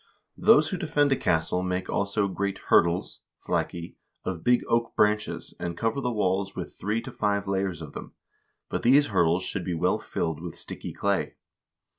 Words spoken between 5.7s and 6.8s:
cover the walls with